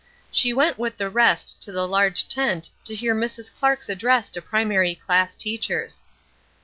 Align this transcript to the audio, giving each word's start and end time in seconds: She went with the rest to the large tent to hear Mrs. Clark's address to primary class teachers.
She 0.31 0.51
went 0.51 0.79
with 0.79 0.97
the 0.97 1.11
rest 1.11 1.61
to 1.61 1.71
the 1.71 1.87
large 1.87 2.27
tent 2.27 2.71
to 2.85 2.95
hear 2.95 3.13
Mrs. 3.13 3.53
Clark's 3.55 3.87
address 3.87 4.29
to 4.29 4.41
primary 4.41 4.95
class 4.95 5.35
teachers. 5.35 6.05